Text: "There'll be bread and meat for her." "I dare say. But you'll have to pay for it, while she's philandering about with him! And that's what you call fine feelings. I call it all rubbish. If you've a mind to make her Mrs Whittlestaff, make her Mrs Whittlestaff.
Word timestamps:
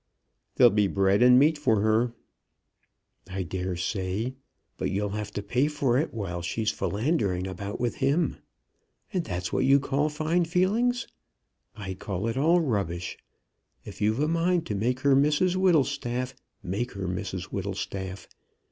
"There'll 0.55 0.71
be 0.71 0.87
bread 0.87 1.21
and 1.21 1.37
meat 1.37 1.59
for 1.59 1.81
her." 1.81 2.11
"I 3.29 3.43
dare 3.43 3.75
say. 3.75 4.33
But 4.77 4.89
you'll 4.89 5.09
have 5.11 5.29
to 5.33 5.43
pay 5.43 5.67
for 5.67 5.95
it, 5.99 6.11
while 6.11 6.41
she's 6.41 6.71
philandering 6.71 7.45
about 7.45 7.79
with 7.79 7.97
him! 7.97 8.37
And 9.13 9.23
that's 9.23 9.53
what 9.53 9.63
you 9.63 9.79
call 9.79 10.09
fine 10.09 10.45
feelings. 10.45 11.05
I 11.75 11.93
call 11.93 12.27
it 12.27 12.35
all 12.35 12.61
rubbish. 12.61 13.19
If 13.85 14.01
you've 14.01 14.21
a 14.21 14.27
mind 14.27 14.65
to 14.65 14.75
make 14.75 15.01
her 15.01 15.15
Mrs 15.15 15.55
Whittlestaff, 15.55 16.33
make 16.63 16.93
her 16.93 17.07
Mrs 17.07 17.51
Whittlestaff. 17.51 18.27